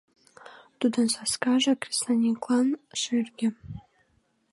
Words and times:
Тудын 0.79 1.07
саскаже 1.15 1.73
кресаньыклан 1.81 2.67
шерге. 3.01 3.47